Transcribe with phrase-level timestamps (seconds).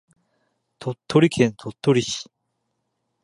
[0.79, 2.31] 鳥取県鳥取市